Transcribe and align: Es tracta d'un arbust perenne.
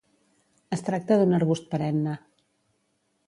Es 0.77 0.81
tracta 0.87 1.17
d'un 1.21 1.37
arbust 1.39 1.69
perenne. 1.73 2.15